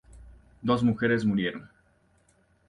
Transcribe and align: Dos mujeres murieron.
Dos 0.63 0.81
mujeres 0.81 1.23
murieron. 1.23 1.69